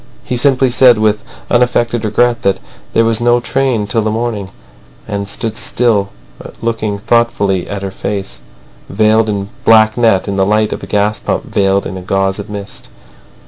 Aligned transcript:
He 0.23 0.35
simply 0.35 0.71
said 0.71 0.97
with 0.97 1.21
unaffected 1.51 2.03
regret 2.03 2.41
that 2.41 2.59
there 2.93 3.05
was 3.05 3.21
no 3.21 3.39
train 3.39 3.85
till 3.85 4.01
the 4.01 4.09
morning, 4.09 4.49
and 5.07 5.29
stood 5.29 5.53
looking 6.59 6.97
thoughtfully 6.97 7.69
at 7.69 7.83
her 7.83 7.91
face, 7.91 8.41
veiled 8.89 9.29
in 9.29 9.49
black 9.63 9.97
net, 9.97 10.27
in 10.27 10.37
the 10.37 10.43
light 10.43 10.73
of 10.73 10.81
a 10.81 10.87
gas 10.87 11.21
lamp 11.27 11.45
veiled 11.45 11.85
in 11.85 11.97
a 11.97 12.01
gauze 12.01 12.39
of 12.39 12.49
mist. 12.49 12.87